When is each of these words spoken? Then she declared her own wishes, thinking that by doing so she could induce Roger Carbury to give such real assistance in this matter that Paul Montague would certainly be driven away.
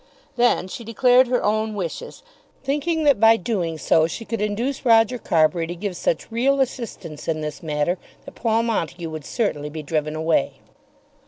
Then 0.35 0.67
she 0.67 0.83
declared 0.83 1.27
her 1.27 1.43
own 1.43 1.75
wishes, 1.75 2.23
thinking 2.63 3.03
that 3.03 3.19
by 3.19 3.37
doing 3.37 3.77
so 3.77 4.07
she 4.07 4.25
could 4.25 4.41
induce 4.41 4.83
Roger 4.83 5.19
Carbury 5.19 5.67
to 5.67 5.75
give 5.75 5.95
such 5.95 6.31
real 6.31 6.59
assistance 6.59 7.27
in 7.27 7.41
this 7.41 7.61
matter 7.61 7.99
that 8.25 8.33
Paul 8.33 8.63
Montague 8.63 9.11
would 9.11 9.25
certainly 9.25 9.69
be 9.69 9.83
driven 9.83 10.15
away. 10.15 10.53